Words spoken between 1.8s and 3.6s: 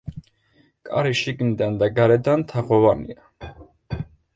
და გარედან თაღოვანია.